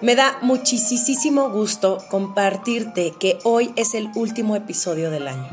[0.00, 5.48] Me da muchísimo gusto compartirte que hoy es el último episodio del año.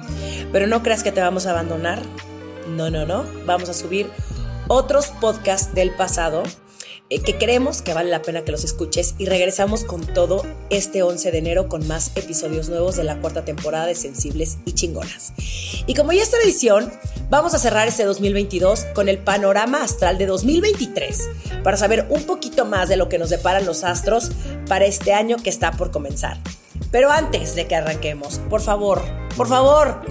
[0.52, 2.02] Pero no creas que te vamos a abandonar.
[2.70, 3.26] No, no, no.
[3.46, 4.10] Vamos a subir
[4.68, 6.44] otros podcasts del pasado
[7.10, 11.04] eh, que creemos que vale la pena que los escuches y regresamos con todo este
[11.04, 15.34] 11 de enero con más episodios nuevos de la cuarta temporada de Sensibles y Chingonas.
[15.86, 16.92] Y como ya es tradición,
[17.30, 21.30] vamos a cerrar este 2022 con el panorama astral de 2023
[21.64, 24.32] para saber un poquito más de lo que nos deparan los astros
[24.68, 26.38] para este año que está por comenzar.
[26.92, 29.02] Pero antes de que arranquemos, por favor,
[29.36, 30.02] por favor,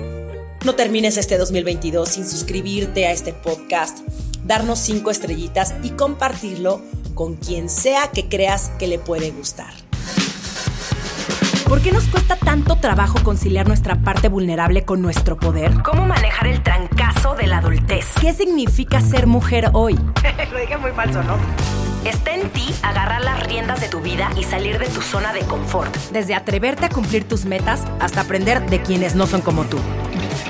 [0.67, 4.01] no termines este 2022 sin suscribirte a este podcast
[4.45, 6.83] darnos cinco estrellitas y compartirlo
[7.15, 9.73] con quien sea que creas que le puede gustar.
[11.69, 15.73] ¿Por qué nos cuesta tanto trabajo conciliar nuestra parte vulnerable con nuestro poder?
[15.85, 18.07] ¿Cómo manejar el trancazo de la adultez?
[18.21, 19.95] ¿Qué significa ser mujer hoy?
[20.53, 21.37] Lo dije muy falso, ¿no?
[22.05, 25.41] Está en ti agarrar las riendas de tu vida y salir de tu zona de
[25.41, 25.95] confort.
[26.13, 29.79] Desde atreverte a cumplir tus metas hasta aprender de quienes no son como tú.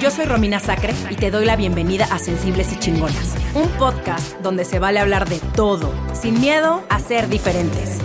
[0.00, 4.38] Yo soy Romina Sacre y te doy la bienvenida a Sensibles y Chingonas, un podcast
[4.42, 7.97] donde se vale hablar de todo, sin miedo a ser diferentes.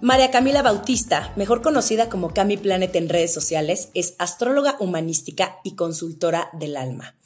[0.00, 5.74] María Camila Bautista, mejor conocida como Cami Planet en redes sociales, es astróloga humanística y
[5.74, 7.16] consultora del alma.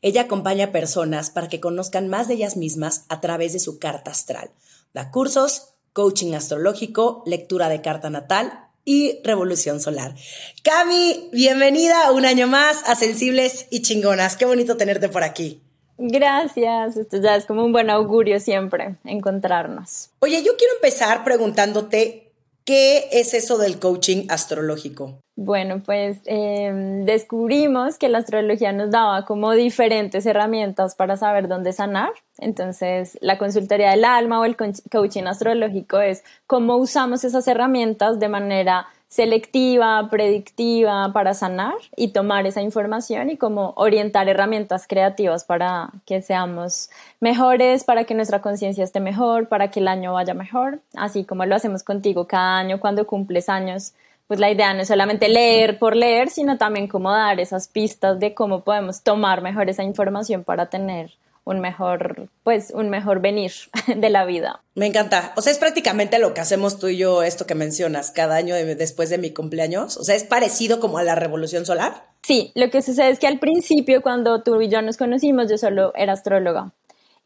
[0.00, 3.78] Ella acompaña a personas para que conozcan más de ellas mismas a través de su
[3.78, 4.50] carta astral.
[4.94, 10.14] Da cursos, coaching astrológico, lectura de carta natal y Revolución Solar.
[10.62, 14.36] Cami, bienvenida un año más a Sensibles y Chingonas.
[14.36, 15.60] Qué bonito tenerte por aquí.
[15.98, 20.10] Gracias, esto ya es como un buen augurio siempre encontrarnos.
[20.20, 22.25] Oye, yo quiero empezar preguntándote
[22.66, 25.20] ¿Qué es eso del coaching astrológico?
[25.36, 31.72] Bueno, pues em, descubrimos que la astrología nos daba como diferentes herramientas para saber dónde
[31.72, 32.10] sanar.
[32.38, 38.28] Entonces, la consultoría del alma o el coaching astrológico es cómo usamos esas herramientas de
[38.28, 45.90] manera selectiva, predictiva para sanar y tomar esa información y como orientar herramientas creativas para
[46.04, 46.90] que seamos
[47.20, 51.46] mejores, para que nuestra conciencia esté mejor, para que el año vaya mejor, así como
[51.46, 53.94] lo hacemos contigo cada año cuando cumples años.
[54.26, 58.18] Pues la idea no es solamente leer por leer, sino también cómo dar esas pistas
[58.18, 61.12] de cómo podemos tomar mejor esa información para tener
[61.46, 63.52] un mejor, pues, un mejor venir
[63.96, 64.60] de la vida.
[64.74, 65.32] Me encanta.
[65.36, 68.54] O sea, es prácticamente lo que hacemos tú y yo, esto que mencionas, cada año
[68.54, 69.96] después de mi cumpleaños.
[69.96, 72.04] O sea, es parecido como a la revolución solar.
[72.22, 75.56] Sí, lo que sucede es que al principio, cuando tú y yo nos conocimos, yo
[75.56, 76.72] solo era astróloga.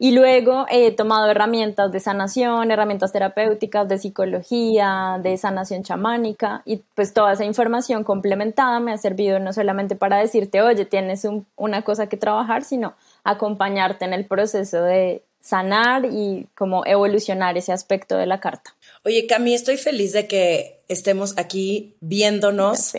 [0.03, 6.77] Y luego he tomado herramientas de sanación, herramientas terapéuticas, de psicología, de sanación chamánica y
[6.95, 11.83] pues toda esa información complementada me ha servido no solamente para decirte, oye, tienes una
[11.83, 18.17] cosa que trabajar, sino acompañarte en el proceso de sanar y como evolucionar ese aspecto
[18.17, 18.75] de la carta.
[19.03, 22.93] Oye, Cami, estoy feliz de que estemos aquí viéndonos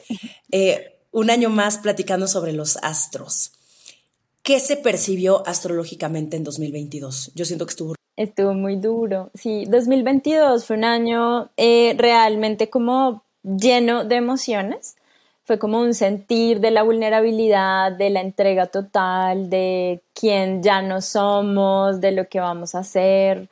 [0.51, 3.53] eh, un año más platicando sobre los astros.
[4.43, 7.33] ¿Qué se percibió astrológicamente en 2022?
[7.35, 7.95] Yo siento que estuvo...
[8.17, 9.31] Estuvo muy duro.
[9.35, 14.97] Sí, 2022 fue un año eh, realmente como lleno de emociones
[15.45, 21.01] fue como un sentir de la vulnerabilidad, de la entrega total, de quién ya no
[21.01, 23.49] somos, de lo que vamos a hacer,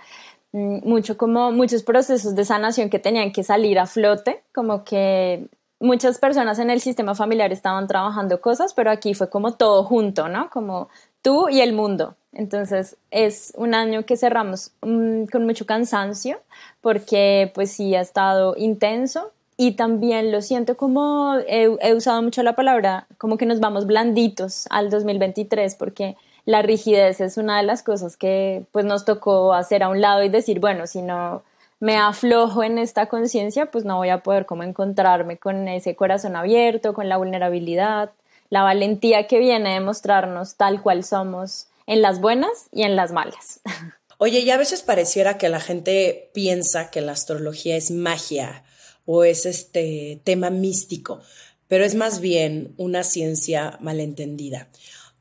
[0.53, 5.49] mm, mucho como muchos procesos de sanación que tenían que salir a flote, como que
[5.81, 10.29] muchas personas en el sistema familiar estaban trabajando cosas, pero aquí fue como todo junto,
[10.29, 10.51] ¿no?
[10.51, 10.89] Como
[11.23, 12.17] tú y el mundo.
[12.33, 16.41] Entonces es un año que cerramos mm, con mucho cansancio
[16.81, 22.57] porque pues sí ha estado intenso, y también lo siento como he, usado mucho la
[22.57, 26.17] palabra, como que nos vamos blanditos al 2023 porque
[26.47, 30.23] la rigidez es una de las cosas que pues nos tocó hacer a un lado
[30.23, 31.43] y decir, bueno, si no
[31.79, 36.37] me aflojo en esta conciencia, pues no voy a poder como encontrarme con ese corazón
[36.37, 38.13] abierto, con la vulnerabilidad,
[38.49, 43.13] la valentía que viene de mostrarnos tal cual somos en las buenas y en las
[43.13, 43.61] malas.
[44.17, 48.65] Oye, y a veces pareciera que la gente piensa que la astrología es magia
[49.13, 51.21] o es este tema místico,
[51.67, 54.69] pero es más bien una ciencia malentendida.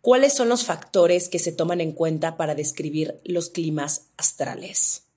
[0.01, 5.07] ¿Cuáles son los factores que se toman en cuenta para describir los climas astrales?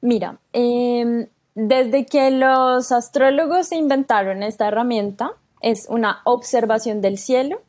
[0.00, 1.26] Mira, em,
[1.56, 7.60] desde que los astrólogos inventaron esta herramienta, es una observación del cielo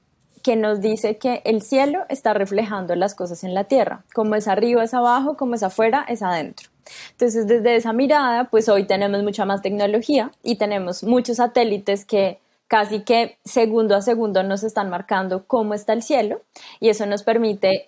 [0.44, 4.48] que nos dice que el cielo está reflejando las cosas en la tierra, como es
[4.48, 6.70] arriba es abajo, como es afuera es adentro.
[7.12, 12.40] Entonces, desde esa mirada, pues hoy tenemos mucha más tecnología y tenemos muchos satélites que
[12.68, 16.42] casi que segundo a segundo nos están marcando cómo está el cielo
[16.80, 17.86] y eso nos permite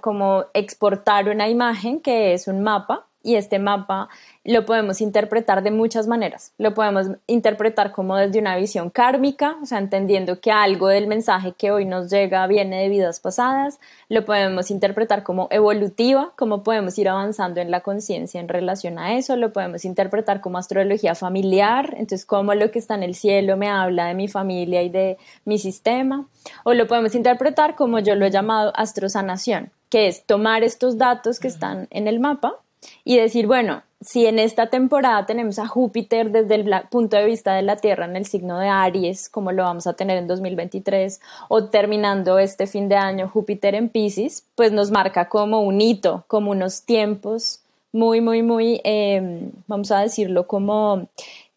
[0.00, 4.08] como exportar una imagen que es un mapa y este mapa
[4.44, 6.52] lo podemos interpretar de muchas maneras.
[6.58, 11.52] Lo podemos interpretar como desde una visión kármica, o sea, entendiendo que algo del mensaje
[11.52, 13.80] que hoy nos llega viene de vidas pasadas.
[14.10, 19.14] Lo podemos interpretar como evolutiva, como podemos ir avanzando en la conciencia en relación a
[19.14, 19.34] eso.
[19.36, 23.68] Lo podemos interpretar como astrología familiar, entonces cómo lo que está en el cielo me
[23.68, 25.16] habla de mi familia y de
[25.46, 26.26] mi sistema.
[26.64, 31.40] O lo podemos interpretar como yo lo he llamado astrosanación, que es tomar estos datos
[31.40, 32.58] que están en el mapa
[33.04, 37.54] y decir, bueno, si en esta temporada tenemos a Júpiter desde el punto de vista
[37.54, 41.20] de la Tierra en el signo de Aries, como lo vamos a tener en 2023,
[41.48, 46.24] o terminando este fin de año Júpiter en Pisces, pues nos marca como un hito,
[46.28, 47.60] como unos tiempos
[47.92, 51.08] muy, muy, muy, em, vamos a decirlo, como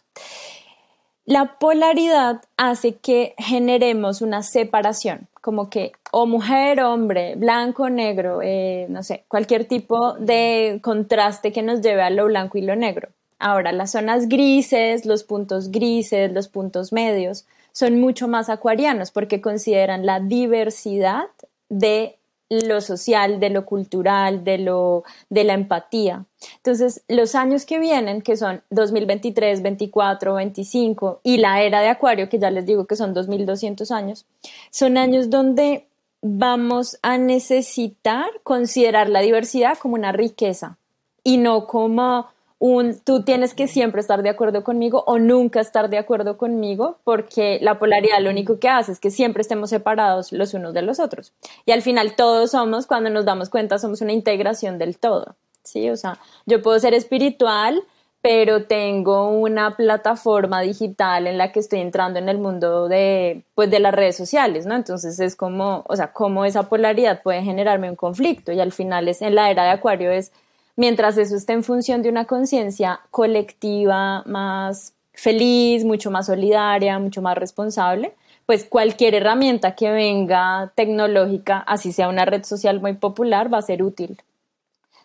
[1.26, 8.86] La polaridad hace que generemos una separación, como que o mujer, hombre, blanco, negro, eh,
[8.90, 13.08] no sé, cualquier tipo de contraste que nos lleve a lo blanco y lo negro.
[13.40, 19.40] Ahora, las zonas grises, los puntos grises, los puntos medios, son mucho más acuarianos porque
[19.40, 21.24] consideran la diversidad
[21.68, 22.16] de
[22.48, 26.24] lo social, de lo cultural, de, lo, de la empatía.
[26.56, 32.28] Entonces, los años que vienen, que son 2023, 24, 25 y la era de Acuario,
[32.28, 34.26] que ya les digo que son 2200 años,
[34.70, 35.86] son años donde
[36.22, 40.78] vamos a necesitar considerar la diversidad como una riqueza
[41.22, 42.28] y no como
[42.58, 46.98] un tú tienes que siempre estar de acuerdo conmigo o nunca estar de acuerdo conmigo,
[47.04, 50.82] porque la polaridad lo único que hace es que siempre estemos separados los unos de
[50.82, 51.32] los otros.
[51.66, 55.36] Y al final todos somos, cuando nos damos cuenta, somos una integración del todo.
[55.64, 55.90] ¿sí?
[55.90, 57.82] O sea, yo puedo ser espiritual,
[58.22, 63.70] pero tengo una plataforma digital en la que estoy entrando en el mundo de, pues,
[63.70, 64.74] de las redes sociales, ¿no?
[64.74, 69.08] Entonces es como, o sea, cómo esa polaridad puede generarme un conflicto y al final
[69.08, 70.32] es en la era de Acuario es
[70.76, 77.22] mientras eso esté en función de una conciencia colectiva más feliz, mucho más solidaria, mucho
[77.22, 78.14] más responsable,
[78.44, 83.62] pues cualquier herramienta que venga tecnológica, así sea una red social muy popular, va a
[83.62, 84.22] ser útil.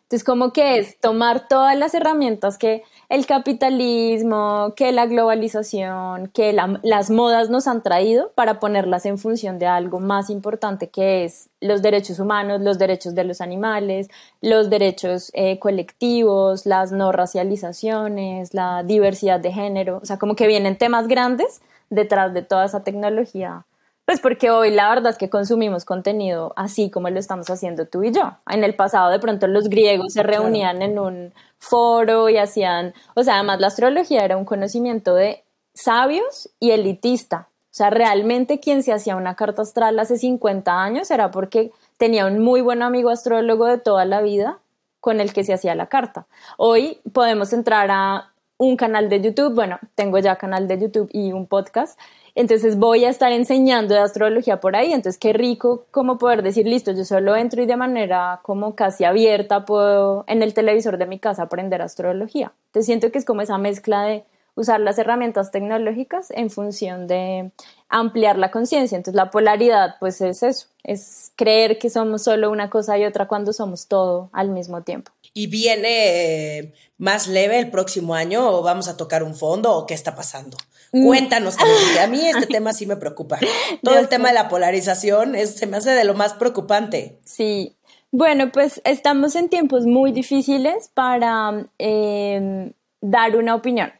[0.03, 6.53] Entonces, como que es tomar todas las herramientas que el capitalismo, que la globalización, que
[6.53, 11.49] las modas nos han traído para ponerlas en función de algo más importante que es
[11.59, 14.07] los derechos humanos, los derechos de los animales,
[14.39, 20.47] los derechos eh, colectivos, las no racializaciones, la diversidad de género, o sea, como que
[20.47, 23.65] vienen temas grandes detrás de toda esa tecnología
[24.11, 28.03] pues porque hoy la verdad es que consumimos contenido así como lo estamos haciendo tú
[28.03, 28.33] y yo.
[28.49, 33.23] En el pasado de pronto los griegos se reunían en un foro y hacían, o
[33.23, 37.47] sea, además la astrología era un conocimiento de sabios y elitista.
[37.63, 42.25] O sea, realmente quien se hacía una carta astral hace 50 años era porque tenía
[42.25, 44.59] un muy buen amigo astrólogo de toda la vida
[44.99, 46.27] con el que se hacía la carta.
[46.57, 51.31] Hoy podemos entrar a un canal de YouTube, bueno, tengo ya canal de YouTube y
[51.31, 51.97] un podcast,
[52.35, 56.91] entonces voy a estar enseñando astrología por ahí, entonces qué rico como poder decir, listo,
[56.91, 61.19] yo solo entro y de manera como casi abierta puedo en el televisor de mi
[61.19, 62.53] casa aprender astrología.
[62.67, 64.23] Entonces siento que es como esa mezcla de
[64.55, 67.51] usar las herramientas tecnológicas en función de
[67.89, 68.95] ampliar la conciencia.
[68.95, 73.27] Entonces la polaridad pues es eso, es creer que somos solo una cosa y otra
[73.27, 75.11] cuando somos todo al mismo tiempo.
[75.33, 79.85] ¿Y viene eh, más leve el próximo año o vamos a tocar un fondo o
[79.85, 80.57] qué está pasando?
[80.91, 81.05] Mm.
[81.05, 83.39] Cuéntanos, porque a mí este tema sí me preocupa.
[83.83, 87.19] Todo el tema de la polarización es, se me hace de lo más preocupante.
[87.23, 87.77] Sí,
[88.11, 93.93] Bueno, pues estamos en tiempos muy difíciles para em, dar una opinión,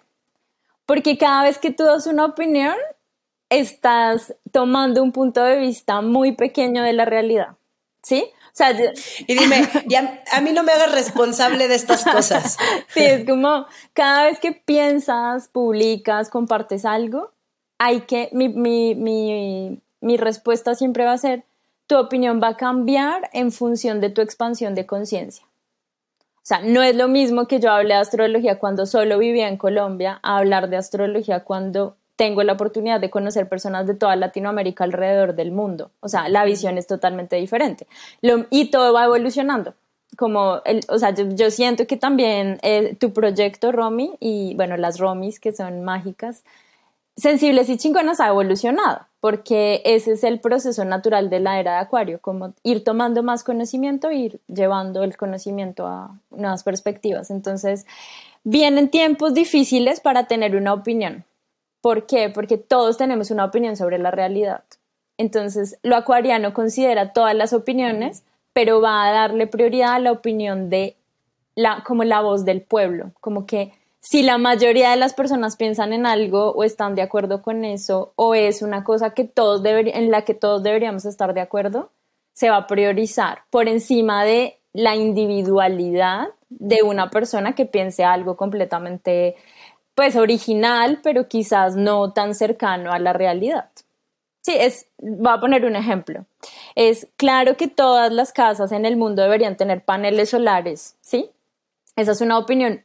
[0.92, 2.76] porque cada vez que tú das una opinión,
[3.50, 7.56] estás tomando un punto de vista muy pequeño de la realidad,
[8.04, 8.26] ¿sí?
[8.48, 9.70] O sea, y dime,
[10.34, 12.58] a mí no me hagas responsable de estas cosas.
[12.90, 17.32] sí, es como cada vez que piensas, publicas, compartes algo,
[17.78, 21.46] hay que, mi, mi, mi, mi respuesta siempre va a ser,
[21.88, 25.46] tu opinión va a cambiar en función de tu expansión de conciencia.
[26.44, 29.58] O sea, no es lo mismo que yo hable de astrología cuando solo vivía en
[29.58, 34.84] Colombia a hablar de astrología cuando tengo la oportunidad de conocer personas de toda Latinoamérica
[34.84, 35.92] alrededor del mundo.
[36.02, 37.88] O sea, la visión es totalmente diferente.
[38.50, 39.76] y todo va evolucionando.
[40.18, 45.00] Como, el, o sea, yo, siento que también eh, tu proyecto, Romy, y bueno, las
[45.00, 46.44] Romis que son mágicas,
[47.16, 51.78] sensibles y chingonas ha evolucionado, porque ese es el proceso natural de la era de
[51.78, 57.30] Acuario, como ir tomando más conocimiento, ir llevando el conocimiento a nuevas perspectivas.
[57.30, 57.86] Entonces,
[58.44, 61.24] vienen tiempos difíciles para tener una opinión.
[61.82, 62.30] ¿Por qué?
[62.30, 64.64] Porque todos tenemos una opinión sobre la realidad.
[65.20, 68.24] Entonces, lo acuariano considera todas las opiniones,
[68.54, 70.96] pero va a darle prioridad a la opinión de
[71.54, 73.72] la, como la voz del pueblo, como que
[74.02, 78.14] si la mayoría de las personas piensan en algo o están de acuerdo con eso
[78.16, 81.92] o es una cosa que todos en la que todos deberíamos estar de acuerdo,
[82.34, 88.36] se va a priorizar por encima de la individualidad de una persona que piense algo
[88.36, 89.36] completamente
[89.94, 93.70] pues original, pero quizás no tan cercano a la realidad.
[94.42, 96.26] Sí, es, voy a poner un ejemplo.
[96.74, 101.30] Es claro que todas las casas en el mundo deberían tener paneles solares, ¿sí?
[101.96, 102.84] Esa es una opinión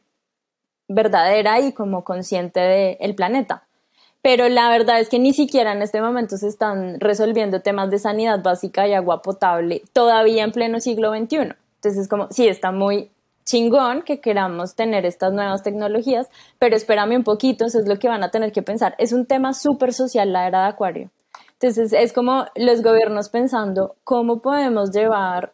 [0.89, 2.61] verdadera y como consciente
[3.01, 3.65] del planeta.
[4.23, 7.99] Pero la verdad es que ni siquiera en este momento se están resolviendo temas de
[7.99, 11.37] sanidad básica y agua potable todavía en pleno siglo XXI.
[11.37, 13.11] Entonces es como, sí, está muy
[13.45, 16.29] chingón que queramos tener estas nuevas tecnologías,
[16.59, 18.97] pero espérame un poquito, eso es lo que van a tener que pensar.
[18.99, 21.11] Es un tema súper social la era de Acuario.
[21.53, 25.53] Entonces es como los gobiernos pensando cómo podemos llevar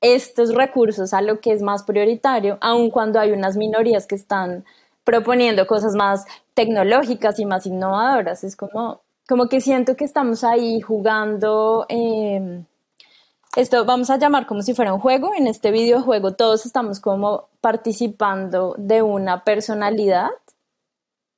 [0.00, 4.64] estos recursos a lo que es más prioritario, aun cuando hay unas minorías que están
[5.04, 8.44] proponiendo cosas más tecnológicas y más innovadoras.
[8.44, 11.86] Es como, como que siento que estamos ahí jugando.
[11.88, 12.64] Em,
[13.56, 15.32] esto vamos a llamar como si fuera un juego.
[15.36, 20.30] En este videojuego todos estamos como participando de una personalidad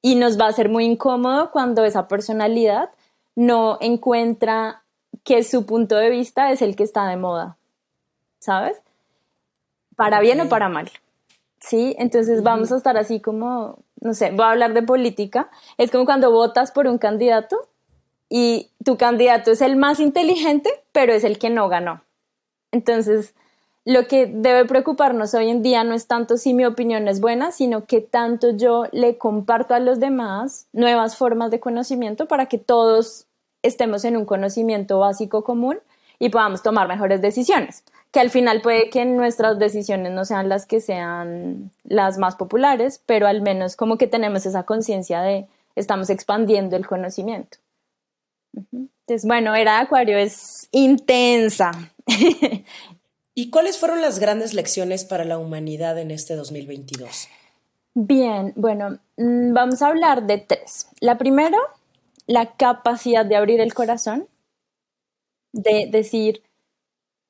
[0.02, 2.90] y nos va a ser muy incómodo cuando esa personalidad
[3.34, 4.82] no encuentra
[5.24, 7.56] que su punto de vista es el que está de moda.
[8.42, 8.82] ¿Sabes?
[9.94, 10.90] Para bien o para mal.
[11.60, 11.94] ¿Sí?
[11.96, 15.48] Entonces vamos a estar así como, no sé, voy a hablar de política.
[15.78, 17.68] Es como cuando votas por un candidato
[18.28, 22.02] y tu candidato es el más inteligente, pero es el que no ganó.
[22.72, 23.34] Entonces,
[23.84, 27.52] lo que debe preocuparnos hoy en día no es tanto si mi opinión es buena,
[27.52, 32.58] sino que tanto yo le comparto a los demás nuevas formas de conocimiento para que
[32.58, 33.26] todos
[33.62, 35.78] estemos en un conocimiento básico común
[36.18, 40.66] y podamos tomar mejores decisiones que al final puede que nuestras decisiones no sean las
[40.66, 46.10] que sean las más populares, pero al menos como que tenemos esa conciencia de estamos
[46.10, 47.56] expandiendo el conocimiento.
[48.54, 51.72] Entonces, bueno, era Acuario es intensa.
[53.34, 57.28] ¿Y cuáles fueron las grandes lecciones para la humanidad en este 2022?
[57.94, 60.88] Bien, bueno, mm, vamos a hablar de tres.
[61.00, 61.56] La primera,
[62.26, 64.28] la capacidad de abrir el corazón,
[65.52, 66.42] de decir,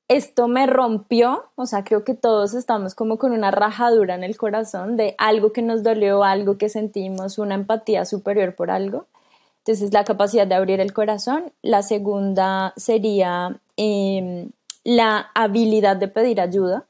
[0.08, 4.36] esto me rompió, o sea, creo que todos estamos como con una rajadura en el
[4.36, 9.06] corazón de algo que nos dolió, algo que sentimos, una empatía superior por algo.
[9.64, 11.52] Entonces, la capacidad de abrir el corazón.
[11.62, 14.50] La segunda sería em,
[14.84, 16.84] la habilidad de pedir ayuda,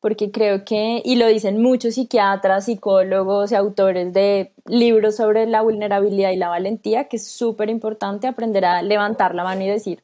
[0.00, 5.62] porque creo que, y lo dicen muchos psiquiatras, psicólogos y autores de libros sobre la
[5.62, 10.02] vulnerabilidad y la valentía, que es súper importante aprender a levantar la mano y decir,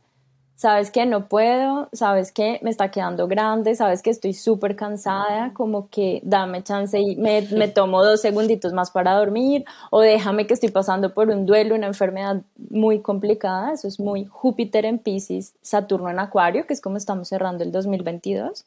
[0.59, 5.53] sabes que no puedo, sabes que me está quedando grande, sabes que estoy súper cansada,
[5.55, 10.49] como que dame chance y me, me, tomo dos segunditos más para dormir, o déjame
[10.49, 14.99] que estoy pasando por un duelo, una enfermedad muy complicada, eso es muy Júpiter en
[14.99, 18.67] Pisces, Saturno en Acuario, que es como estamos cerrando el 2022.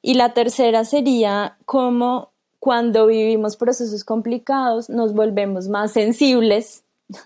[0.00, 6.84] Y la tercera sería como cuando vivimos procesos complicados nos volvemos más sensibles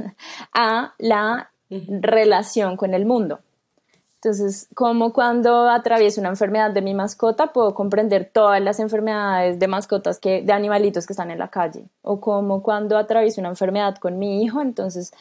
[0.54, 3.40] a la relación con el mundo.
[4.24, 9.66] Entonces, como cuando atravieso una enfermedad de mi mascota, puedo comprender todas las enfermedades de
[9.66, 11.86] mascotas que, de animalitos que están en la calle.
[12.02, 15.12] O como cuando atravieso una enfermedad con mi hijo, entonces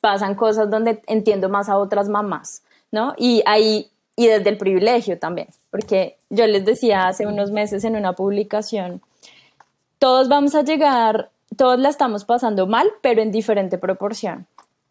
[0.00, 2.62] pasan cosas donde entiendo más a otras mamás,
[2.92, 3.14] ¿no?
[3.16, 7.96] Y ahí, y desde el privilegio también, porque yo les decía hace unos meses en
[7.96, 9.02] una publicación,
[9.98, 14.46] todos vamos a llegar, todos la estamos pasando mal, pero en diferente proporción,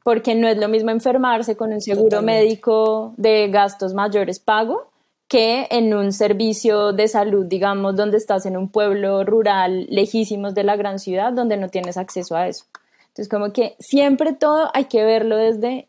[0.05, 4.91] porque no es lo mismo enfermarse con un seguro médico de gastos mayores pago
[5.27, 10.63] que en un servicio de salud, digamos, donde estás en un pueblo rural lejísimos de
[10.63, 12.65] la gran ciudad, donde no tienes acceso a eso.
[13.07, 15.87] Entonces, como que siempre todo hay que verlo desde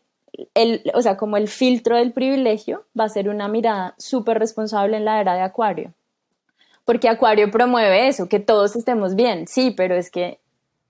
[0.55, 4.97] el, o sea, como el filtro del privilegio va a ser una mirada súper responsable
[4.97, 5.93] en la era de Acuario.
[6.85, 10.39] Porque Acuario promueve eso, que todos estemos bien, sí, pero es que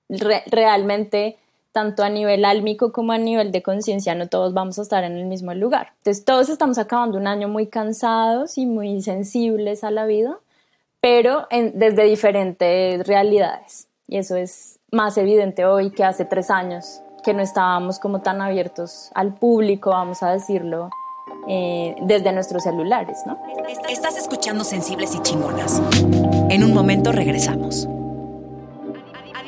[0.07, 1.35] realmente
[1.77, 5.15] tanto a nivel álmico como a nivel de conciencia, no todos vamos a estar en
[5.15, 5.93] el mismo lugar.
[5.97, 10.39] Entonces, todos estamos acabando un año muy cansados y muy sensibles a la vida,
[11.01, 13.87] pero desde diferentes realidades.
[14.07, 18.41] Y eso es más evidente hoy que hace tres años, que no estábamos como tan
[18.41, 20.89] abiertos al público, vamos a decirlo,
[21.47, 23.37] eh, desde nuestros celulares, ¿no?
[23.87, 25.79] Estás escuchando Sensibles y Chingonas.
[26.49, 27.87] En un momento regresamos.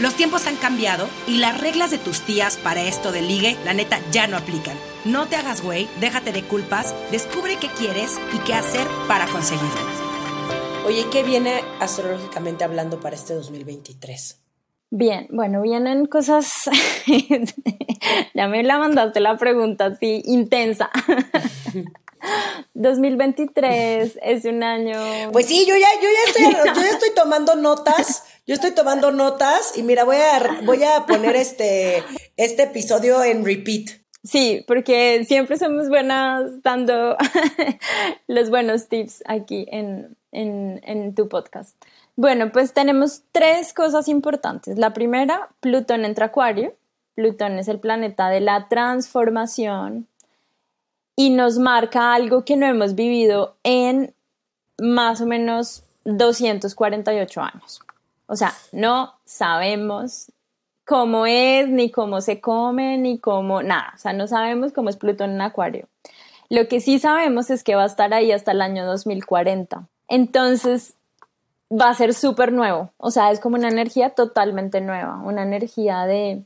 [0.00, 3.74] Los tiempos han cambiado y las reglas de tus tías para esto de ligue, la
[3.74, 4.74] neta, ya no aplican.
[5.04, 9.68] No te hagas güey, déjate de culpas, descubre qué quieres y qué hacer para conseguirlo.
[10.86, 14.40] Oye, ¿qué viene astrológicamente hablando para este 2023?
[14.88, 16.50] Bien, bueno, vienen cosas.
[18.34, 20.90] ya me la mandaste la pregunta así intensa.
[22.72, 24.98] 2023 es un año.
[25.30, 29.12] Pues sí, yo ya, yo ya estoy, yo ya estoy tomando notas yo estoy tomando
[29.12, 32.02] notas y mira, voy a, voy a poner este,
[32.36, 34.00] este episodio en repeat.
[34.22, 37.16] Sí, porque siempre somos buenas dando
[38.26, 41.76] los buenos tips aquí en, en tu podcast.
[42.16, 44.76] Bueno, pues tenemos tres cosas importantes.
[44.76, 46.74] La primera, Plutón entra Acuario.
[47.14, 50.06] Plutón es el planeta de la transformación
[51.16, 54.14] y nos marca algo que no hemos vivido en
[54.78, 57.80] más o menos 248 años.
[58.30, 60.30] O sea, no sabemos
[60.86, 63.92] cómo es, ni cómo se come, ni cómo, nada.
[63.96, 65.88] O sea, no sabemos cómo es Plutón en Acuario.
[66.48, 69.88] Lo que sí sabemos es que va a estar ahí hasta el año 2040.
[70.06, 70.94] Entonces,
[71.72, 72.92] va a ser súper nuevo.
[72.98, 76.44] O sea, es como una energía totalmente nueva, una energía de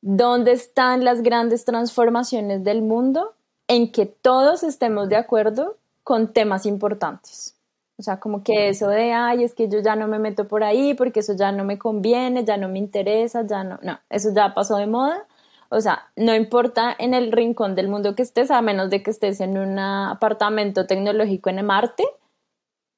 [0.00, 3.34] dónde están las grandes transformaciones del mundo
[3.66, 7.57] en que todos estemos de acuerdo con temas importantes.
[7.98, 10.62] O sea, como que eso de, ay, es que yo ya no me meto por
[10.62, 14.28] ahí porque eso ya no me conviene, ya no me interesa, ya no, no, eso
[14.32, 15.26] ya pasó de moda.
[15.68, 19.10] O sea, no importa en el rincón del mundo que estés, a menos de que
[19.10, 22.04] estés en un apartamento tecnológico en Marte,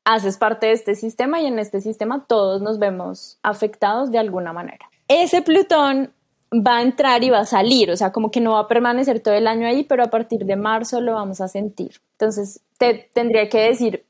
[0.05, 4.53] haces parte de este sistema y en este sistema todos nos vemos afectados de alguna
[4.53, 4.91] manera.
[5.09, 6.13] Ese Plutón
[6.53, 9.21] va a entrar y va a salir, o sea, como que no va a permanecer
[9.21, 12.01] todo el año ahí, pero a partir de marzo lo vamos a sentir.
[12.13, 14.05] Entonces, te tendría que decir,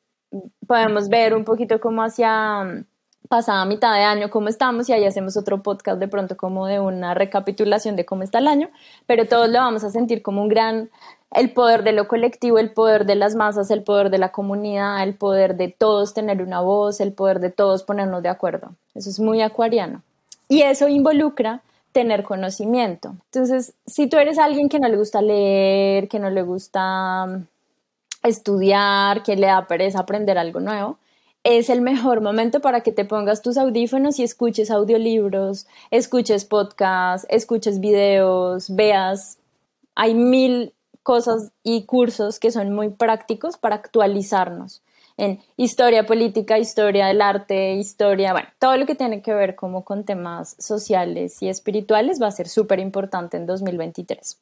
[0.67, 2.85] podemos ver un poquito como hacia mm,
[3.29, 6.81] pasada mitad de año cómo estamos y ahí hacemos otro podcast de pronto como de
[6.81, 8.71] una recapitulación de cómo está el año,
[9.07, 10.91] pero todos lo vamos a sentir como un gran,
[11.31, 15.03] el poder de lo colectivo, el poder de las masas, el poder de la comunidad,
[15.03, 18.75] el poder de todos tener una voz, el poder de todos ponernos de acuerdo.
[18.95, 20.03] Eso es muy acuariano.
[20.49, 21.63] Y eso involucra
[21.93, 23.15] tener conocimiento.
[23.27, 27.47] Entonces, si tú eres alguien que no le gusta leer, que no le gusta mm,
[28.23, 30.99] estudiar, que le da pereza aprender algo nuevo,
[31.43, 37.27] es el mejor momento para que te pongas tus audífonos y escuches audiolibros, escuches podcasts,
[37.31, 39.39] escuches videos, veas.
[39.95, 44.83] Hay mil cosas y cursos que son muy prácticos para actualizarnos
[45.21, 49.85] en historia política, historia del arte, historia, bueno, todo lo que tiene que ver como
[49.85, 54.41] con temas sociales y espirituales va a ser súper importante en 2023.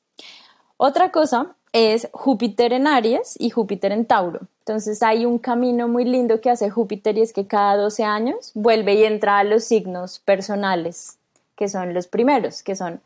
[0.76, 4.40] Otra cosa es Júpiter en Aries y Júpiter en Tauro.
[4.60, 8.50] Entonces hay un camino muy lindo que hace Júpiter y es que cada 12 años
[8.54, 11.18] vuelve y entra a los signos personales,
[11.56, 13.00] que son los primeros, que son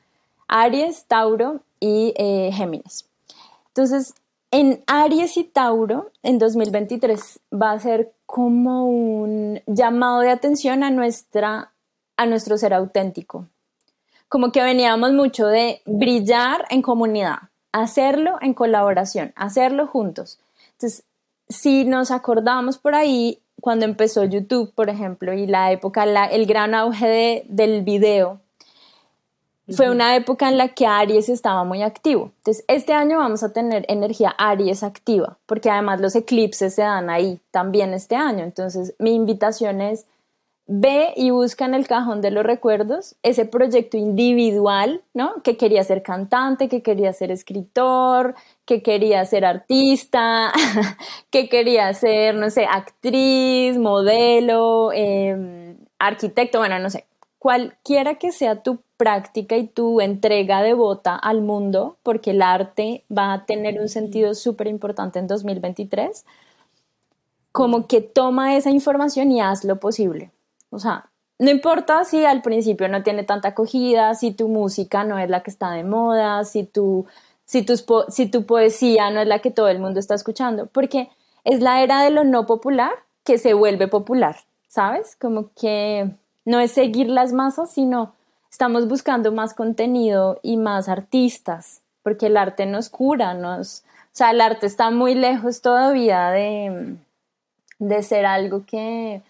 [0.48, 3.06] Aries, Tauro y eh, Géminis.
[3.68, 4.14] Entonces,
[4.50, 10.90] en Aries y Tauro, en 2023 va a ser como un llamado de atención a,
[10.90, 11.72] nuestra,
[12.16, 13.46] a nuestro ser auténtico.
[14.28, 17.38] Como que veníamos mucho de brillar en comunidad,
[17.72, 20.38] hacerlo en colaboración, hacerlo juntos.
[20.72, 21.04] Entonces,
[21.48, 26.74] si nos acordamos por ahí, cuando empezó YouTube, por ejemplo, y la época, el gran
[26.74, 28.40] auge del video,
[29.76, 32.32] fue una época en la que Aries estaba muy activo.
[32.38, 37.08] Entonces, este año vamos a tener energía Aries activa, porque además los eclipses se dan
[37.08, 38.44] ahí también este año.
[38.44, 40.06] Entonces, mi invitación es,
[40.66, 45.42] ve y busca en el cajón de los recuerdos ese proyecto individual, ¿no?
[45.42, 50.52] Que quería ser cantante, que quería ser escritor, que quería ser artista,
[51.30, 57.06] que quería ser, no sé, actriz, modelo, em, arquitecto, bueno, no sé,
[57.38, 63.32] cualquiera que sea tu práctica y tu entrega devota al mundo, porque el arte va
[63.32, 66.24] a tener un sentido súper importante en 2023,
[67.50, 70.30] como que toma esa información y haz lo posible.
[70.72, 75.18] O sea, no importa si al principio no tiene tanta acogida, si tu música no
[75.18, 77.06] es la que está de moda, si tu,
[77.44, 77.64] si,
[78.08, 81.10] si tu poesía no es la que todo el mundo está escuchando, porque
[81.44, 82.92] es la era de lo no popular
[83.24, 85.16] que se vuelve popular, ¿sabes?
[85.16, 86.10] Como que
[86.44, 88.14] no es seguir las masas, sino
[88.50, 94.30] estamos buscando más contenido y más artistas, porque el arte nos cura, nos, o sea,
[94.30, 96.96] el arte está muy lejos todavía de,
[97.78, 99.22] de ser algo que,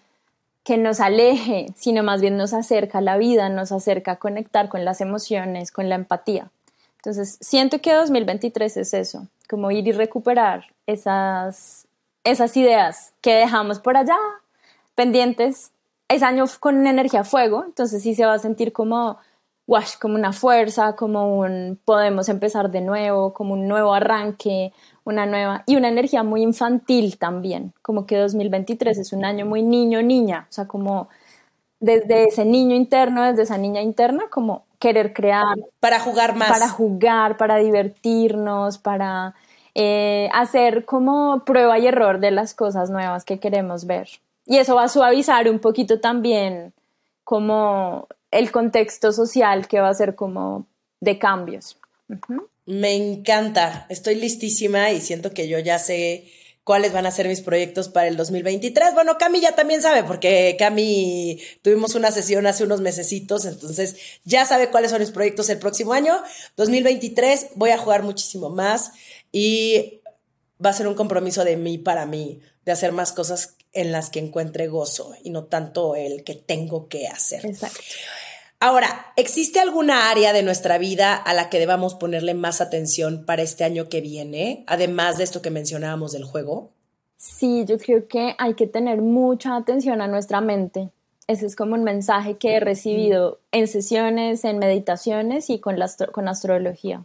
[0.63, 4.69] que nos aleje, sino más bien nos acerca a la vida, nos acerca a conectar
[4.69, 6.49] con las emociones, con la empatía.
[6.97, 11.85] Entonces, siento que 2023 es eso, como ir y recuperar esas,
[12.23, 14.17] esas ideas que dejamos por allá
[14.95, 15.71] pendientes
[16.07, 19.17] es año con energía fuego, entonces sí se va a sentir como,
[19.67, 24.73] wash, como una fuerza, como un podemos empezar de nuevo, como un nuevo arranque,
[25.05, 29.61] una nueva, y una energía muy infantil también, como que 2023 es un año muy
[29.63, 31.07] niño-niña, o sea, como
[31.79, 35.57] desde ese niño interno, desde esa niña interna, como querer crear.
[35.79, 36.49] Para jugar más.
[36.49, 39.33] Para jugar, para divertirnos, para
[39.75, 44.07] eh, hacer como prueba y error de las cosas nuevas que queremos ver.
[44.45, 46.73] Y eso va a suavizar un poquito también
[47.23, 50.67] como el contexto social que va a ser como
[50.99, 51.77] de cambios.
[52.65, 56.25] Me encanta, estoy listísima y siento que yo ya sé
[56.63, 58.93] cuáles van a ser mis proyectos para el 2023.
[58.93, 64.45] Bueno, Cami ya también sabe, porque Cami tuvimos una sesión hace unos mesecitos, entonces ya
[64.45, 66.15] sabe cuáles son mis proyectos el próximo año.
[66.55, 68.91] 2023 voy a jugar muchísimo más
[69.31, 70.01] y
[70.63, 74.09] va a ser un compromiso de mí para mí, de hacer más cosas en las
[74.09, 77.45] que encuentre gozo y no tanto el que tengo que hacer.
[77.45, 77.79] Exacto.
[78.59, 83.41] Ahora, ¿existe alguna área de nuestra vida a la que debamos ponerle más atención para
[83.41, 86.69] este año que viene, además de esto que mencionábamos del juego?
[87.17, 90.91] Sí, yo creo que hay que tener mucha atención a nuestra mente.
[91.27, 95.89] Ese es como un mensaje que he recibido en sesiones, en meditaciones y con, la,
[96.11, 97.03] con astrología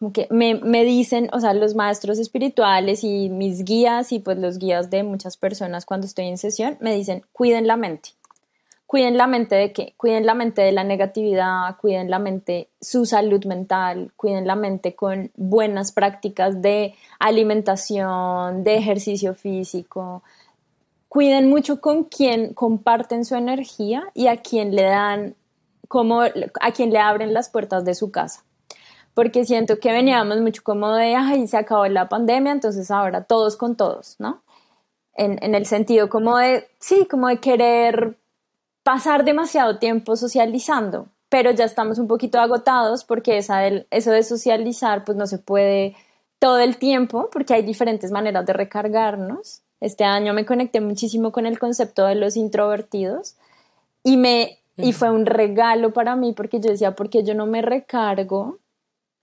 [0.00, 4.38] como que me, me, dicen, o sea, los maestros espirituales y mis guías y pues
[4.38, 8.12] los guías de muchas personas cuando estoy en sesión me dicen, cuiden la mente.
[8.86, 9.92] Cuiden la mente de qué?
[9.98, 14.94] Cuiden la mente de la negatividad, cuiden la mente su salud mental, cuiden la mente
[14.94, 20.22] con buenas prácticas de alimentación, de ejercicio físico.
[21.08, 25.34] Cuiden mucho con quién comparten su energía y a quién le dan,
[25.88, 28.44] como a quién le abren las puertas de su casa
[29.14, 33.56] porque siento que veníamos mucho como de, ay, se acabó la pandemia, entonces ahora todos
[33.56, 34.42] con todos, ¿no?
[35.14, 38.16] En, el sentido como de, sí, como de querer
[38.82, 45.04] pasar demasiado tiempo socializando, pero ya estamos un poquito agotados porque esa eso de socializar
[45.04, 45.94] pues no se puede
[46.38, 49.60] todo el tiempo porque hay diferentes maneras de recargarnos.
[49.80, 53.36] Este año me conecté muchísimo con el concepto de los introvertidos
[54.02, 57.60] y me y fue un regalo para mí porque yo decía, porque yo no me
[57.60, 58.58] recargo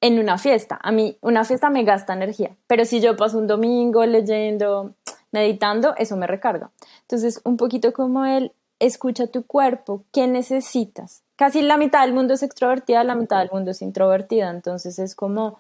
[0.01, 0.79] en una fiesta.
[0.81, 4.93] A mí una fiesta me gasta energía, pero si yo paso un domingo leyendo,
[5.31, 6.71] meditando, eso me recarga.
[7.01, 11.23] Entonces, un poquito como él, escucha tu cuerpo, ¿qué necesitas?
[11.35, 15.15] Casi la mitad del mundo es extrovertida, la mitad del mundo es introvertida, entonces es
[15.15, 15.59] como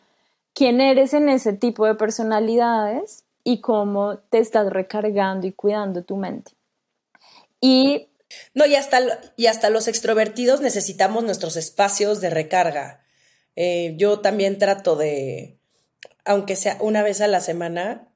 [0.53, 6.17] quién eres en ese tipo de personalidades y cómo te estás recargando y cuidando tu
[6.17, 6.51] mente.
[7.59, 8.07] Y
[8.53, 8.99] no, y hasta,
[9.35, 13.01] y hasta los extrovertidos necesitamos nuestros espacios de recarga.
[13.59, 15.57] Eh, yo también trato de,
[16.23, 18.07] aunque sea una vez a la semana,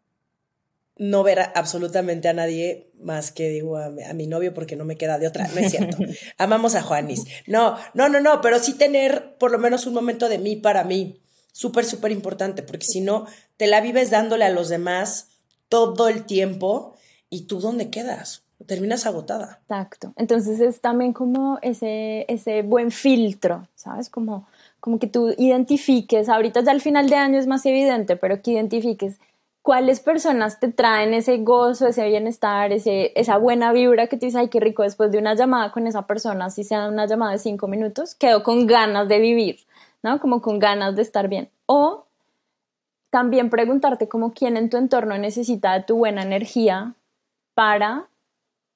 [0.98, 5.18] no ver absolutamente a nadie más que digo a, mi novio porque no me queda
[5.18, 5.48] de otra.
[5.48, 5.98] No es cierto.
[6.38, 7.26] Amamos a Juanis.
[7.48, 10.84] No, no, no, no, pero sí tener por lo menos un momento de mí para
[10.84, 11.20] mí.
[11.52, 13.26] Súper, súper importante, porque si no,
[13.58, 15.30] te la vives dándole a los demás
[15.70, 16.96] todo el tiempo
[17.32, 18.44] y tú dónde quedas.
[18.68, 19.60] Terminas agotada.
[19.64, 20.14] Exacto.
[20.18, 24.08] Entonces es también como ese, ese buen filtro, ¿sabes?
[24.08, 24.48] Como
[24.82, 28.52] como que tú identifiques, ahorita ya al final de año es más evidente, pero que
[28.52, 29.20] identifiques
[29.62, 34.40] cuáles personas te traen ese gozo, ese bienestar, ese, esa buena vibra que te dice,
[34.40, 37.38] ay, qué rico después de una llamada con esa persona, si sea una llamada de
[37.38, 39.60] cinco minutos, quedo con ganas de vivir,
[40.02, 40.20] ¿no?
[40.20, 41.50] Como con ganas de estar bien.
[41.68, 42.06] O
[43.12, 46.96] también preguntarte como quién en tu entorno necesita de tu buena energía
[47.54, 48.08] para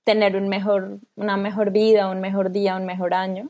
[0.04, 3.50] tener un mejor, una mejor vida, un mejor día, un mejor año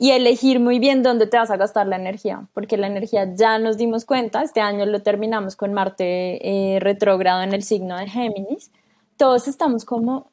[0.00, 3.58] y elegir muy bien dónde te vas a gastar la energía, porque la energía ya
[3.58, 8.08] nos dimos cuenta, este año lo terminamos con Marte eh, retrógrado en el signo de
[8.08, 8.70] Géminis,
[9.16, 10.30] todos estamos como,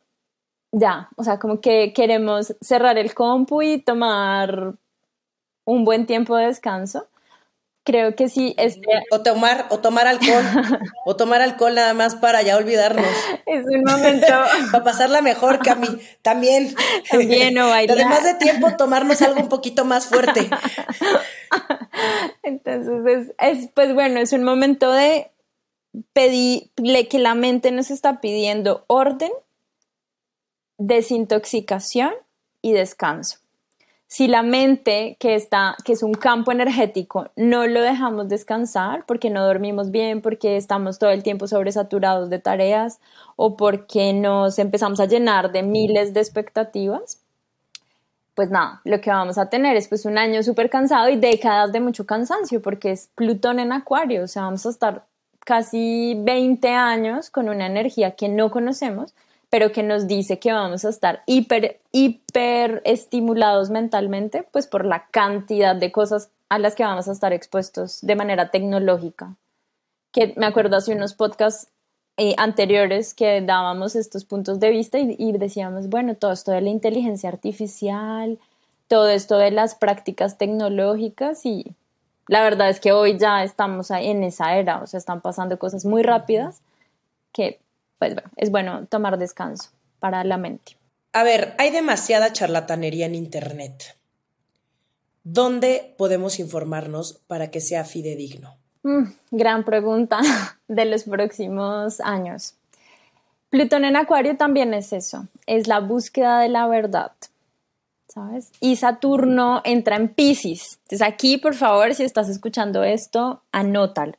[0.72, 4.76] ya, o sea, como que queremos cerrar el compu y tomar
[5.66, 7.08] un buen tiempo de descanso,
[7.86, 8.54] creo que sí.
[8.58, 8.82] Este...
[9.12, 10.44] O tomar, o tomar alcohol,
[11.06, 13.06] o tomar alcohol nada más para ya olvidarnos.
[13.46, 14.28] Es un momento.
[14.72, 15.88] para pasarla mejor mí,
[16.22, 16.76] también.
[17.10, 17.98] También o bailar.
[17.98, 20.50] Además de tiempo, tomarnos algo un poquito más fuerte.
[22.44, 25.32] Entonces, es, pues bueno, es un momento de
[26.12, 29.32] pedirle que la mente nos está pidiendo orden,
[30.78, 32.14] desintoxicación
[32.62, 33.45] y descanso
[34.08, 39.30] si la mente que está, que es un campo energético, no lo dejamos descansar porque
[39.30, 43.00] no dormimos bien, porque estamos todo el tiempo sobresaturados de tareas
[43.36, 47.22] o porque nos empezamos a llenar de miles de expectativas,
[48.36, 51.72] pues nada, lo que vamos a tener es pues un año súper cansado y décadas
[51.72, 55.06] de mucho cansancio porque es Plutón en Acuario, o sea, vamos a estar
[55.40, 59.14] casi 20 años con una energía que no conocemos
[59.56, 65.08] pero que nos dice que vamos a estar hiper, hiper estimulados mentalmente, pues por la
[65.12, 69.38] cantidad de cosas a las que vamos a estar expuestos de manera tecnológica.
[70.12, 71.70] Que me acuerdo hace unos podcasts
[72.18, 76.60] eh, anteriores que dábamos estos puntos de vista y, y, decíamos, bueno, todo esto de
[76.60, 78.38] la inteligencia artificial,
[78.90, 81.64] todo esto de las prácticas tecnológicas y
[82.28, 85.86] la verdad es que hoy ya estamos en esa era, o sea, están pasando cosas
[85.86, 86.60] muy rápidas
[87.32, 87.62] que
[88.00, 90.78] pues bueno, es bueno tomar descanso para la mente.
[91.14, 93.96] A ver, hay demasiada charlatanería en Internet.
[95.24, 98.58] ¿Dónde podemos informarnos para que sea fidedigno?
[98.84, 100.20] Mm, gran pregunta
[100.68, 102.56] de los próximos años.
[103.50, 107.14] Plutón en Acuario también es eso, es la búsqueda de la verdad,
[108.08, 108.52] ¿sabes?
[108.60, 110.80] Y Saturno entra en Pisces.
[110.84, 114.14] Entonces aquí, por favor, si estás escuchando esto, anótalo.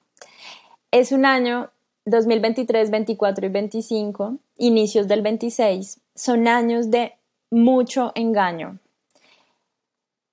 [0.90, 1.70] Es un año
[2.06, 7.14] 2023, 24 y 25, inicios del 26, son años de
[7.50, 8.78] mucho engaño.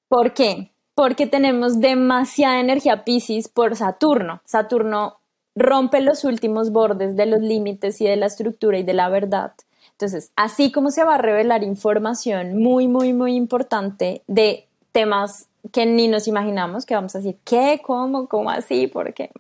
[0.08, 0.72] ¿Por qué?
[0.96, 4.42] Porque tenemos demasiada energía Pisces por Saturno.
[4.46, 5.18] Saturno
[5.56, 9.54] rompe los últimos bordes de los límites y de la estructura y de la verdad.
[9.92, 15.86] Entonces, así como se va a revelar información muy, muy, muy importante de temas que
[15.86, 17.82] ni nos imaginamos, que vamos a decir, ¿qué?
[17.84, 18.28] ¿Cómo?
[18.28, 18.88] ¿Cómo así?
[18.88, 19.32] ¿Por qué?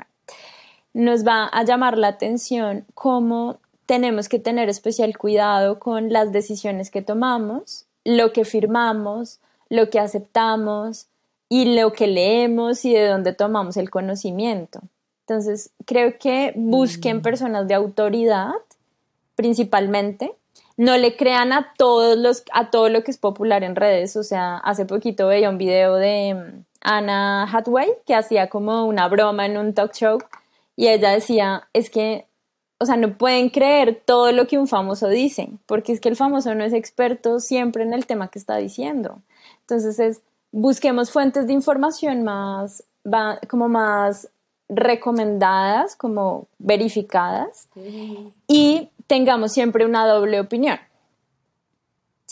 [0.93, 6.91] Nos va a llamar la atención cómo tenemos que tener especial cuidado con las decisiones
[6.91, 11.07] que tomamos, lo que firmamos, lo que aceptamos
[11.49, 14.81] y lo que leemos y de dónde tomamos el conocimiento.
[15.27, 17.21] Entonces, creo que busquen mm.
[17.21, 18.51] personas de autoridad,
[19.35, 20.33] principalmente.
[20.75, 24.15] No le crean a todos los, a todo lo que es popular en redes.
[24.15, 29.07] O sea, hace poquito veía un video de mm, Anna Hathaway que hacía como una
[29.07, 30.19] broma en un talk show
[30.75, 32.25] y ella decía, es que,
[32.79, 36.15] o sea, no pueden creer todo lo que un famoso dice, porque es que el
[36.15, 39.19] famoso no es experto siempre en el tema que está diciendo.
[39.61, 42.83] Entonces es, busquemos fuentes de información más,
[43.49, 44.29] como más
[44.69, 47.67] recomendadas, como verificadas,
[48.47, 50.79] y tengamos siempre una doble opinión.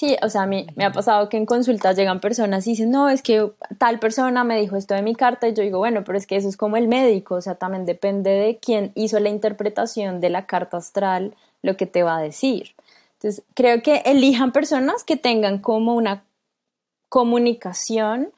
[0.02, 2.90] Sí, o sea, a mí me ha pasado que en consultas llegan personas y dicen,
[2.90, 6.04] no, es que tal persona me dijo esto de mi carta y yo digo, bueno,
[6.04, 9.20] pero es que eso es como el médico, o sea, también depende de quién hizo
[9.20, 12.74] la interpretación de la carta astral, lo que te va a decir.
[13.14, 16.24] Entonces, creo que elijan personas que tengan como una
[17.08, 18.32] comunicación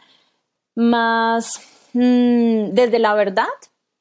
[0.75, 1.61] más
[1.93, 3.47] mm, desde la verdad,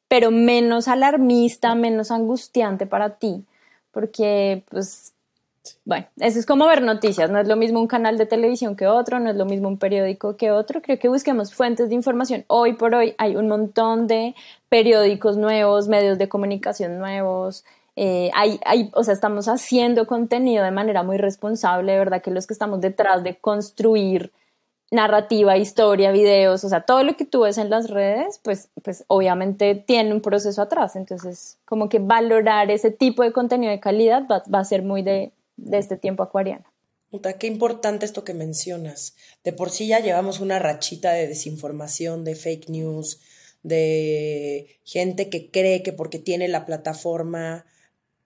[0.09, 3.45] pero menos alarmista, menos angustiante para ti,
[3.93, 5.12] porque pues
[5.85, 8.87] bueno, eso es como ver noticias, no es lo mismo un canal de televisión que
[8.87, 12.45] otro, no es lo mismo un periódico que otro, creo que busquemos fuentes de información.
[12.49, 14.35] Hoy por hoy hay un montón de
[14.69, 20.71] periódicos nuevos, medios de comunicación nuevos, eh, hay, hay, o sea, estamos haciendo contenido de
[20.71, 24.33] manera muy responsable, de verdad que los que estamos detrás de construir
[24.91, 29.05] narrativa, historia, videos, o sea, todo lo que tú ves en las redes, pues, pues
[29.09, 34.27] obviamente tiene un proceso atrás, entonces como que valorar ese tipo de contenido de calidad
[34.31, 36.65] va, va a ser muy de, de este tiempo acuariano.
[37.39, 39.17] Qué importante esto que mencionas.
[39.45, 43.21] De por sí ya llevamos una rachita de desinformación, de fake news,
[43.63, 47.67] de gente que cree que porque tiene la plataforma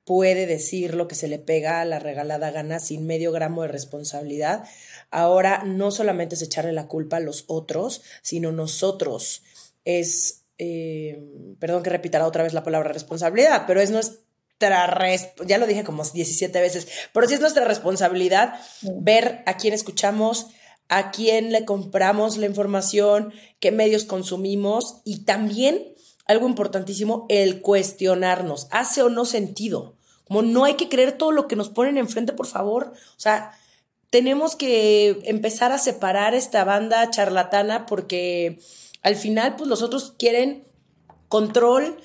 [0.05, 3.69] puede decir lo que se le pega a la regalada gana sin medio gramo de
[3.69, 4.65] responsabilidad.
[5.11, 9.43] Ahora no solamente es echarle la culpa a los otros, sino nosotros.
[9.85, 11.21] Es, eh,
[11.59, 14.26] perdón que repita otra vez la palabra responsabilidad, pero es nuestra
[14.61, 20.49] ya lo dije como 17 veces, pero sí es nuestra responsabilidad ver a quién escuchamos,
[20.89, 25.95] a quién le compramos la información, qué medios consumimos y también
[26.27, 28.67] algo importantísimo, el cuestionarnos.
[28.71, 29.97] ¿Hace o no sentido?
[30.25, 32.93] Como no hay que creer todo lo que nos ponen enfrente, por favor.
[33.17, 33.53] O sea,
[34.11, 38.59] tenemos que empezar a separar esta banda charlatana porque
[39.03, 40.67] al final, pues los otros quieren
[41.29, 41.97] control,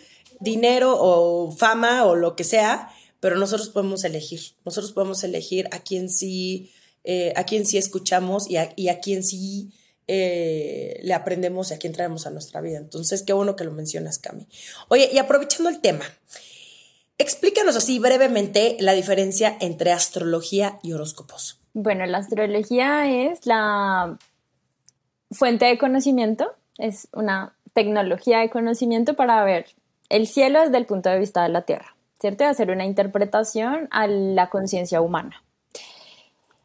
[0.42, 4.42] dinero o fama o lo que sea, pero nosotros podemos elegir.
[4.66, 6.72] Nosotros podemos elegir a quién sí
[7.04, 9.72] eh, a quien sí escuchamos y a, quien sí
[10.08, 12.78] eh, le aprendemos y a quien traemos a nuestra vida.
[12.78, 14.46] Entonces, qué bueno que lo mencionas, Cami.
[14.88, 16.06] Oye, y aprovechando el tema,
[17.18, 21.60] explícanos así brevemente la diferencia entre astrología y horóscopos.
[21.74, 24.20] Bueno, la astrología es la
[25.32, 29.66] fuente de conocimiento, es una tecnología de conocimiento para ver
[30.12, 32.46] el cielo desde el punto de vista de la Tierra, ¿cierto?
[32.46, 35.42] hacer una interpretación a la conciencia humana.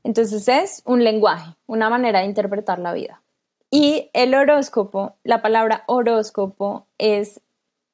[0.03, 3.23] Entonces es un lenguaje, una manera de interpretar la vida.
[3.71, 7.41] Y el horóscopo, la palabra horóscopo es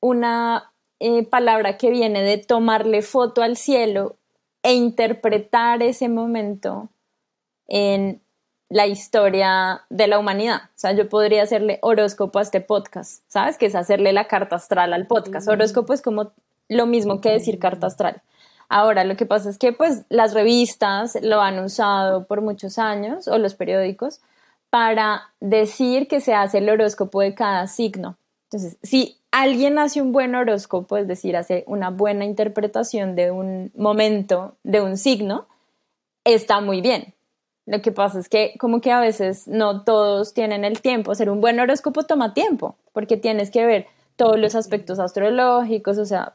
[0.01, 4.17] una eh, palabra que viene de tomarle foto al cielo
[4.63, 6.89] e interpretar ese momento
[7.69, 8.23] en
[8.73, 10.63] la historia de la humanidad.
[10.65, 13.59] O sea, yo podría hacerle horóscopo a este podcast, ¿sabes?
[13.59, 15.47] Que es hacerle la carta astral al podcast.
[15.47, 16.33] Horóscopo es como
[16.69, 18.23] lo mismo que decir carta astral.
[18.71, 23.29] Ahora, lo que pasa es que pues las revistas lo han usado por muchos años,
[23.29, 24.23] o los periódicos,
[24.71, 28.17] para decir que se hace el horóscopo de cada signo.
[28.45, 33.71] Entonces, si alguien hace un buen horóscopo, es decir, hace una buena interpretación de un
[33.75, 35.47] momento, de un signo,
[36.25, 37.13] está muy bien.
[37.67, 41.13] Lo que pasa es que como que a veces no todos tienen el tiempo.
[41.13, 46.05] Hacer un buen horóscopo toma tiempo, porque tienes que ver todos los aspectos astrológicos, o
[46.05, 46.35] sea,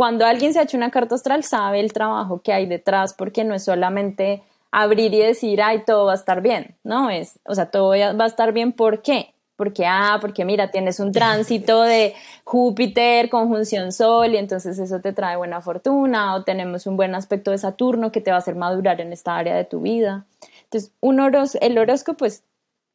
[0.00, 3.44] cuando alguien se ha hecho una carta astral, sabe el trabajo que hay detrás, porque
[3.44, 7.10] no es solamente abrir y decir, ay, todo va a estar bien, ¿no?
[7.10, 9.34] Es, o sea, todo va a estar bien, ¿por qué?
[9.60, 15.12] Porque, ah, porque mira, tienes un tránsito de Júpiter, conjunción Sol, y entonces eso te
[15.12, 18.54] trae buena fortuna, o tenemos un buen aspecto de Saturno que te va a hacer
[18.54, 20.24] madurar en esta área de tu vida.
[20.62, 21.20] Entonces, un
[21.60, 22.42] el horóscopo, pues,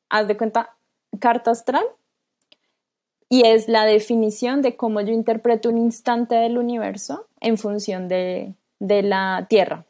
[0.10, 0.76] haz de cuenta,
[1.20, 1.86] carta astral,
[3.30, 8.56] y es la definición de cómo yo interpreto un instante del universo en función de,
[8.80, 9.86] la Tierra.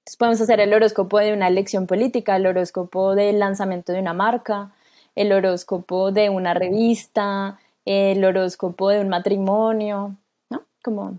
[0.00, 4.14] Entonces podemos hacer el horóscopo de una elección política, el horóscopo del lanzamiento de una
[4.14, 4.72] marca,
[5.16, 10.14] el horóscopo de una revista, el horóscopo de un matrimonio,
[10.50, 10.62] ¿no?
[10.82, 11.18] Como,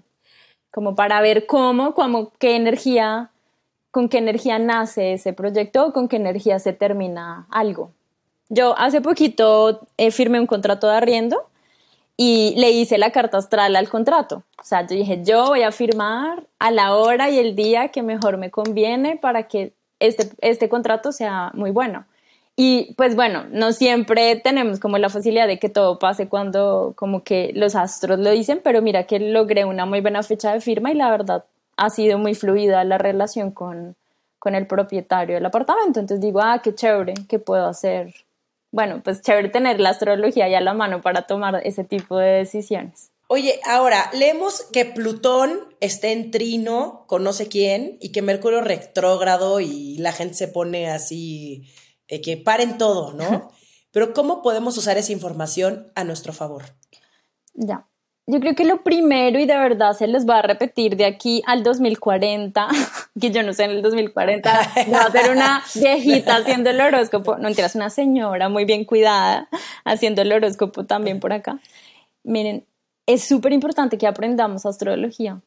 [0.71, 3.31] como para ver cómo, cómo, qué energía,
[3.91, 7.91] con qué energía nace ese proyecto o con qué energía se termina algo.
[8.49, 11.47] Yo hace poquito eh, firmé un contrato de arriendo
[12.15, 14.43] y le hice la carta astral al contrato.
[14.59, 18.03] O sea, yo dije, yo voy a firmar a la hora y el día que
[18.03, 22.05] mejor me conviene para que este, este contrato sea muy bueno.
[22.57, 27.23] Y pues bueno, no siempre tenemos como la facilidad de que todo pase cuando como
[27.23, 30.91] que los astros lo dicen, pero mira que logré una muy buena fecha de firma
[30.91, 31.45] y la verdad
[31.77, 33.95] ha sido muy fluida la relación con,
[34.39, 35.99] con el propietario del apartamento.
[35.99, 38.13] Entonces digo, ah, qué chévere, ¿qué puedo hacer
[38.71, 42.31] bueno, pues chévere tener la astrología ya a la mano para tomar ese tipo de
[42.31, 43.11] decisiones.
[43.29, 48.61] Oye, ahora leemos que Plutón está en trino con no sé quién y que Mercurio
[48.61, 51.63] retrógrado y la gente se pone así,
[52.07, 53.51] eh, que paren todo, ¿no?
[53.91, 56.63] Pero ¿cómo podemos usar esa información a nuestro favor?
[57.53, 57.87] Ya,
[58.29, 61.41] yo creo que lo primero, y de verdad se les va a repetir de aquí
[61.45, 62.67] al 2040,
[63.21, 64.51] que yo no sé en el 2040,
[64.93, 69.47] va a ser una viejita haciendo el horóscopo, no entiendes, una señora muy bien cuidada
[69.85, 71.59] haciendo el horóscopo también por acá.
[72.23, 72.65] Miren,
[73.05, 75.41] es súper importante que aprendamos astrología,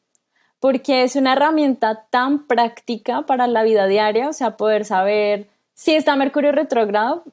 [0.59, 5.95] porque es una herramienta tan práctica para la vida diaria, o sea, poder saber si
[5.95, 7.23] está Mercurio retrógrado.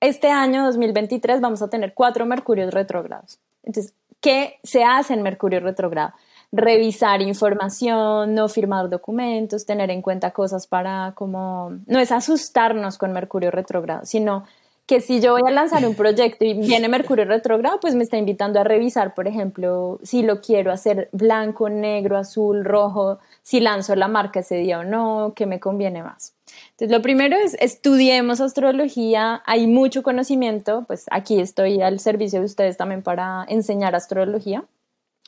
[0.00, 3.38] Este año 2023 vamos a tener cuatro Mercurios retrógrados.
[3.62, 6.12] Entonces, ¿Qué se hace en Mercurio retrogrado?
[6.52, 13.12] Revisar información, no firmar documentos, tener en cuenta cosas para como, no es asustarnos con
[13.12, 14.44] Mercurio retrogrado, sino
[14.86, 18.16] que si yo voy a lanzar un proyecto y viene Mercurio retrógrado, pues me está
[18.16, 23.94] invitando a revisar, por ejemplo, si lo quiero hacer blanco, negro, azul, rojo, si lanzo
[23.96, 26.34] la marca ese día o no, qué me conviene más.
[26.70, 32.46] Entonces, lo primero es estudiemos astrología, hay mucho conocimiento, pues aquí estoy al servicio de
[32.46, 34.64] ustedes también para enseñar astrología.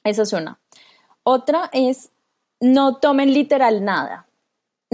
[0.05, 0.59] Esa es una.
[1.23, 2.11] Otra es
[2.61, 4.27] no tomen literal nada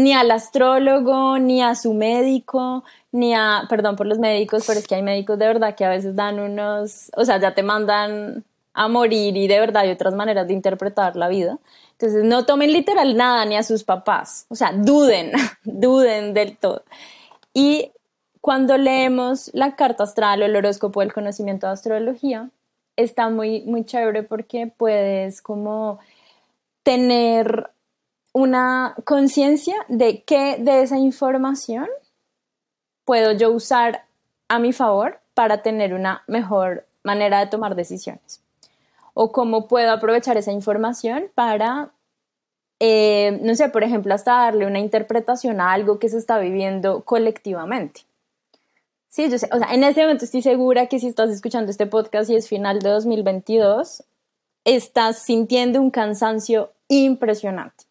[0.01, 4.87] ni al astrólogo, ni a su médico, ni a, perdón por los médicos, pero es
[4.87, 8.45] que hay médicos de verdad que a veces dan unos, o sea, ya te mandan
[8.73, 11.59] a morir y de verdad hay otras maneras de interpretar la vida.
[11.93, 15.33] Entonces, no tomen literal nada ni a sus papás, o sea, duden,
[15.65, 16.85] duden del todo.
[17.53, 17.93] Y
[18.41, 22.51] cuando leemos la carta astral o el horóscopo del conocimiento de astrología,
[22.97, 25.99] está muy, muy chévere porque puedes como
[26.83, 27.71] tener
[28.33, 31.89] una conciencia de qué de esa información
[33.05, 34.05] puedo yo usar
[34.49, 38.41] a mi favor para tener una mejor manera de tomar decisiones.
[39.15, 41.91] O cómo puedo aprovechar esa información para,
[42.79, 47.03] eh, no sé, por ejemplo, hasta darle una interpretación a algo que se está viviendo
[47.05, 48.03] colectivamente.
[49.09, 51.87] Sí, yo sé, o sea, en este momento estoy segura que si estás escuchando este
[51.87, 54.05] podcast y es final de 2022,
[54.65, 57.91] estás sintiendo un cansancio impresionante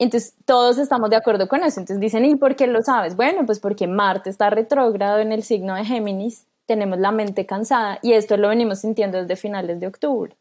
[0.00, 1.78] entonces todos estamos de acuerdo con eso.
[1.78, 3.16] Entonces dicen, ¿y por qué lo sabes?
[3.16, 7.98] Bueno, pues porque Marte está retrógrado en el signo de Géminis, tenemos la mente cansada
[8.00, 10.36] y esto lo venimos sintiendo desde finales de octubre.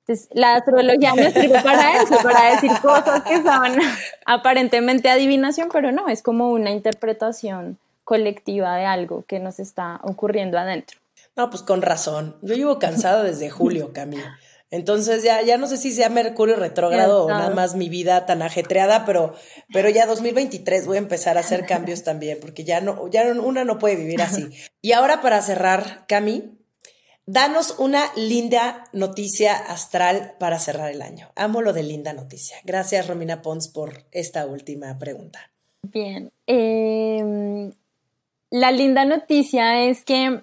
[0.00, 3.78] Entonces, la astrología no sirve para eso, para decir cosas que son
[4.26, 10.58] aparentemente adivinación, pero no, es como una interpretación colectiva de algo que nos está ocurriendo
[10.58, 10.98] adentro.
[11.34, 12.36] No, pues con razón.
[12.42, 14.38] Yo llevo cansada desde julio, Camila.
[14.70, 18.40] Entonces ya, ya no sé si sea Mercurio retrógrado o nada más mi vida tan
[18.40, 19.34] ajetreada, pero,
[19.72, 23.64] pero ya 2023 voy a empezar a hacer cambios también, porque ya no, ya una
[23.64, 24.48] no puede vivir así.
[24.82, 26.56] Y ahora para cerrar, Cami,
[27.26, 31.30] danos una linda noticia astral para cerrar el año.
[31.36, 32.56] Amo lo de linda noticia.
[32.64, 35.50] Gracias, Romina Pons, por esta última pregunta.
[35.82, 36.32] Bien.
[36.46, 37.72] Em,
[38.50, 40.42] la linda noticia es que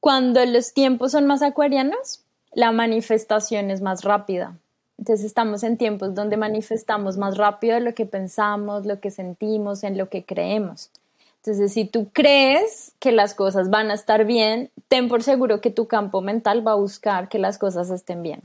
[0.00, 2.23] cuando los tiempos son más acuarianos,
[2.54, 4.56] la manifestación es más rápida.
[4.98, 9.98] Entonces estamos en tiempos donde manifestamos más rápido lo que pensamos, lo que sentimos, en
[9.98, 10.90] lo que creemos.
[11.38, 15.68] Entonces, si tú crees que las cosas van a estar bien, ten por seguro que
[15.70, 18.40] tu campo mental va a buscar que las cosas estén bien.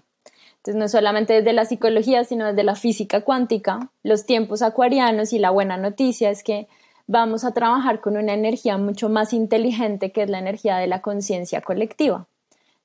[0.58, 5.40] Entonces, no solamente desde la psicología, sino desde la física cuántica, los tiempos acuarianos y
[5.40, 6.68] la buena noticia es que
[7.08, 11.02] vamos a trabajar con una energía mucho más inteligente que es la energía de la
[11.02, 12.28] conciencia colectiva.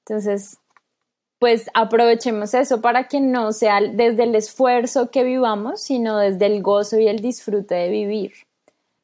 [0.07, 0.59] Entonces,
[1.39, 6.63] pues aprovechemos eso para que no sea desde el esfuerzo que vivamos, sino desde el
[6.63, 8.33] gozo y el disfrute de vivir.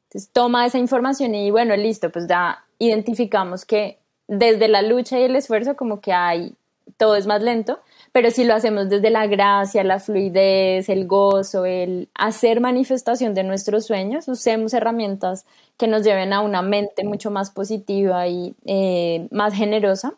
[0.05, 5.23] Entonces toma esa información y bueno, listo, pues ya identificamos que desde la lucha y
[5.23, 6.53] el esfuerzo como que hay,
[6.97, 7.79] todo es más lento,
[8.11, 13.43] pero si lo hacemos desde la gracia, la fluidez, el gozo, el hacer manifestación de
[13.43, 15.45] nuestros sueños, usemos herramientas
[15.77, 20.15] que nos lleven a una mente mucho más positiva y eh, más generosa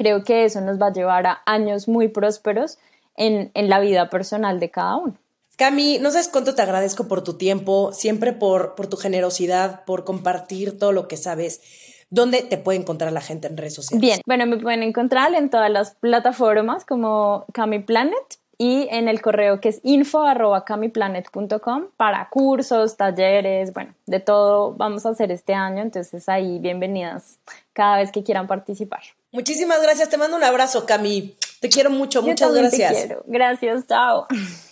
[0.00, 2.78] creo que eso nos va a llevar a años muy prósperos
[3.18, 5.14] en, la vida personal de cada uno.
[5.58, 10.04] Cami, no sabes cuánto te agradezco por tu tiempo, siempre por, por tu generosidad, por
[10.04, 11.60] compartir todo lo que sabes.
[12.08, 14.00] ¿Dónde te puede encontrar la gente en redes sociales?
[14.00, 19.22] Bien, bueno, me pueden encontrar en todas las plataformas como Cami Planet y en el
[19.22, 25.80] correo que es info.camiplanet.com para cursos, talleres, bueno, de todo vamos a hacer este año,
[25.80, 27.38] entonces ahí bienvenidas
[27.72, 29.00] cada vez que quieran participar.
[29.32, 31.34] Muchísimas gracias, te mando un abrazo, Cami.
[31.60, 32.92] Te quiero mucho, muchas gracias.
[32.92, 33.22] Te quiero.
[33.26, 34.26] Gracias, chao.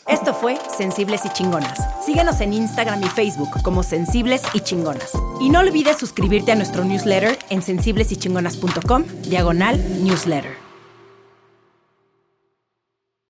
[0.06, 1.80] Esto fue Sensibles y Chingonas.
[2.04, 5.12] Síguenos en Instagram y Facebook como Sensibles y Chingonas.
[5.40, 10.67] Y no olvides suscribirte a nuestro newsletter en sensiblesychingonas.com, diagonal newsletter.